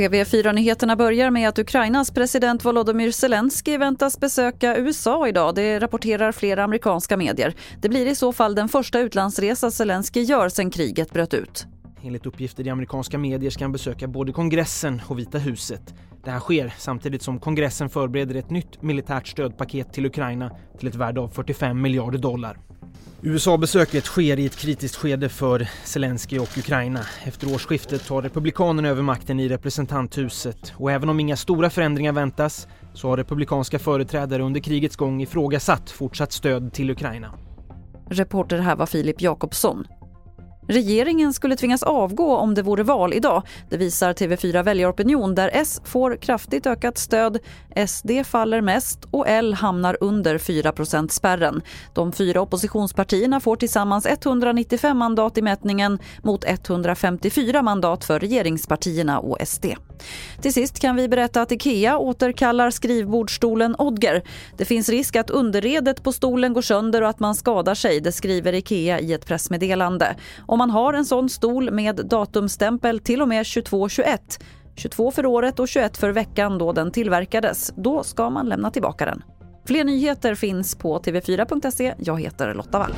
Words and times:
TV4-nyheterna 0.00 0.96
börjar 0.96 1.30
med 1.30 1.48
att 1.48 1.58
Ukrainas 1.58 2.10
president 2.10 2.64
Volodymyr 2.64 3.10
Zelensky 3.10 3.78
väntas 3.78 4.20
besöka 4.20 4.76
USA 4.76 5.28
idag. 5.28 5.54
Det 5.54 5.78
rapporterar 5.78 6.32
flera 6.32 6.64
amerikanska 6.64 7.16
medier. 7.16 7.54
Det 7.80 7.88
blir 7.88 8.06
i 8.06 8.14
så 8.14 8.32
fall 8.32 8.54
den 8.54 8.68
första 8.68 9.00
utlandsresa 9.00 9.70
Zelensky 9.70 10.20
gör 10.20 10.48
sedan 10.48 10.70
kriget 10.70 11.12
bröt 11.12 11.34
ut. 11.34 11.66
Enligt 12.02 12.26
uppgifter 12.26 12.66
i 12.66 12.70
amerikanska 12.70 13.18
medier 13.18 13.50
ska 13.50 13.64
han 13.64 13.72
besöka 13.72 14.08
både 14.08 14.32
kongressen 14.32 15.02
och 15.08 15.18
Vita 15.18 15.38
huset. 15.38 15.94
Det 16.24 16.30
här 16.30 16.40
sker 16.40 16.74
samtidigt 16.78 17.22
som 17.22 17.40
kongressen 17.40 17.88
förbereder 17.88 18.34
ett 18.34 18.50
nytt 18.50 18.82
militärt 18.82 19.28
stödpaket 19.28 19.92
till 19.92 20.06
Ukraina 20.06 20.50
till 20.78 20.88
ett 20.88 20.94
värde 20.94 21.20
av 21.20 21.28
45 21.28 21.82
miljarder 21.82 22.18
dollar. 22.18 22.58
USA-besöket 23.22 24.04
sker 24.04 24.38
i 24.38 24.46
ett 24.46 24.56
kritiskt 24.56 24.96
skede 24.96 25.28
för 25.28 25.68
Zelensky 25.84 26.38
och 26.38 26.58
Ukraina. 26.58 27.00
Efter 27.24 27.54
årsskiftet 27.54 28.06
tar 28.06 28.22
Republikanerna 28.22 28.88
över 28.88 29.02
makten 29.02 29.40
i 29.40 29.48
representanthuset 29.48 30.72
och 30.76 30.92
även 30.92 31.08
om 31.08 31.20
inga 31.20 31.36
stora 31.36 31.70
förändringar 31.70 32.12
väntas 32.12 32.68
så 32.94 33.08
har 33.08 33.16
republikanska 33.16 33.78
företrädare 33.78 34.42
under 34.42 34.60
krigets 34.60 34.96
gång 34.96 35.22
ifrågasatt 35.22 35.90
fortsatt 35.90 36.32
stöd 36.32 36.72
till 36.72 36.90
Ukraina. 36.90 37.34
Reporter 38.10 38.58
här 38.58 38.76
var 38.76 38.86
Filip 38.86 39.20
Jakobsson. 39.20 39.84
Regeringen 40.70 41.32
skulle 41.32 41.56
tvingas 41.56 41.82
avgå 41.82 42.36
om 42.36 42.54
det 42.54 42.62
vore 42.62 42.82
val 42.82 43.14
idag. 43.14 43.42
Det 43.68 43.76
visar 43.76 44.12
TV4 44.12 44.62
Väljaropinion 44.62 45.34
där 45.34 45.50
S 45.52 45.80
får 45.84 46.16
kraftigt 46.16 46.66
ökat 46.66 46.98
stöd, 46.98 47.38
SD 47.86 48.10
faller 48.24 48.60
mest 48.60 49.04
och 49.10 49.28
L 49.28 49.54
hamnar 49.54 49.96
under 50.00 50.38
4% 50.38 51.08
spärren. 51.08 51.62
De 51.94 52.12
fyra 52.12 52.40
oppositionspartierna 52.40 53.40
får 53.40 53.56
tillsammans 53.56 54.06
195 54.06 54.98
mandat 54.98 55.38
i 55.38 55.42
mätningen 55.42 55.98
mot 56.22 56.44
154 56.44 57.62
mandat 57.62 58.04
för 58.04 58.20
regeringspartierna 58.20 59.18
och 59.18 59.38
SD. 59.48 59.66
Till 60.40 60.52
sist 60.52 60.80
kan 60.80 60.96
vi 60.96 61.08
berätta 61.08 61.42
att 61.42 61.52
Ikea 61.52 61.98
återkallar 61.98 62.70
skrivbordsstolen 62.70 63.74
Odger. 63.78 64.22
Det 64.56 64.64
finns 64.64 64.88
risk 64.88 65.16
att 65.16 65.30
underredet 65.30 66.02
på 66.02 66.12
stolen 66.12 66.52
går 66.52 66.62
sönder 66.62 67.02
och 67.02 67.08
att 67.08 67.20
man 67.20 67.34
skadar 67.34 67.74
sig, 67.74 68.00
det 68.00 68.12
skriver 68.12 68.52
Ikea 68.52 69.00
i 69.00 69.12
ett 69.12 69.26
pressmeddelande. 69.26 70.16
Om 70.46 70.58
man 70.58 70.70
har 70.70 70.94
en 70.94 71.04
sån 71.04 71.28
stol 71.28 71.70
med 71.70 71.96
datumstämpel 71.96 73.00
till 73.00 73.22
och 73.22 73.28
med 73.28 73.46
2221 73.46 74.38
22 74.76 75.10
för 75.10 75.26
året 75.26 75.58
och 75.58 75.68
21 75.68 75.96
för 75.96 76.10
veckan 76.10 76.58
då 76.58 76.72
den 76.72 76.90
tillverkades. 76.90 77.72
Då 77.76 78.02
ska 78.02 78.30
man 78.30 78.48
lämna 78.48 78.70
tillbaka 78.70 79.04
den. 79.04 79.22
Fler 79.66 79.84
nyheter 79.84 80.34
finns 80.34 80.76
på 80.76 80.98
tv4.se. 80.98 81.94
Jag 81.98 82.20
heter 82.20 82.54
Lotta 82.54 82.78
Wall. 82.78 82.94